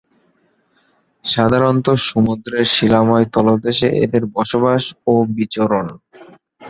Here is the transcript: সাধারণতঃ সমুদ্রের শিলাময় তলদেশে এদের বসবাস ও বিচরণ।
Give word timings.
সাধারণতঃ 1.23 1.97
সমুদ্রের 2.07 2.65
শিলাময় 2.67 3.25
তলদেশে 3.33 3.87
এদের 4.03 4.23
বসবাস 4.35 4.81
ও 5.07 5.23
বিচরণ। 5.35 5.85